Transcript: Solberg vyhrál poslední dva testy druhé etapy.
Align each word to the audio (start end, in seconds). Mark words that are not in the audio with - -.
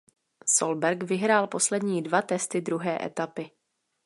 Solberg 0.45 1.03
vyhrál 1.03 1.47
poslední 1.47 2.01
dva 2.01 2.21
testy 2.21 2.61
druhé 2.61 3.05
etapy. 3.05 3.51